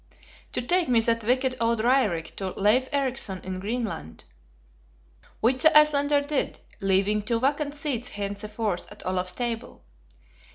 "To 0.53 0.63
take 0.63 0.87
me 0.89 0.99
that 1.01 1.23
wicked 1.23 1.57
old 1.61 1.81
Raerik 1.81 2.35
to 2.37 2.53
Leif 2.59 2.89
Ericson 2.91 3.39
in 3.43 3.59
Greenland." 3.59 4.23
Which 5.41 5.61
the 5.61 5.77
Icelander 5.77 6.21
did; 6.21 6.57
leaving 6.79 7.21
two 7.21 7.39
vacant 7.39 7.75
seats 7.75 8.07
henceforth 8.09 8.91
at 8.91 9.05
Olaf's 9.05 9.33
table. 9.33 9.83